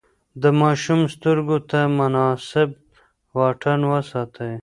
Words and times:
د 0.41 0.43
ماشوم 0.61 0.99
سترګو 1.15 1.57
ته 1.69 1.79
مناسب 1.99 2.69
واټن 3.37 3.79
وساتئ. 3.91 4.53